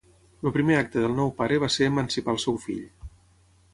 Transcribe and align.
El 0.49 0.53
primer 0.55 0.77
acte 0.77 1.03
del 1.03 1.13
nou 1.19 1.29
pare 1.41 1.59
va 1.65 1.71
ser 1.75 1.91
emancipar 1.91 2.35
al 2.37 2.43
seu 2.47 2.59
fill. 2.65 2.85